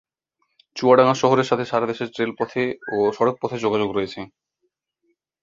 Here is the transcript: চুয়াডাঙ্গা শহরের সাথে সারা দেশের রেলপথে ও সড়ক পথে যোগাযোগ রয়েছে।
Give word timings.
চুয়াডাঙ্গা 0.75 1.15
শহরের 1.21 1.49
সাথে 1.49 1.65
সারা 1.65 1.85
দেশের 1.87 2.09
রেলপথে 2.19 2.63
ও 2.89 3.11
সড়ক 3.13 3.35
পথে 3.41 3.57
যোগাযোগ 3.65 3.89
রয়েছে। 3.93 4.19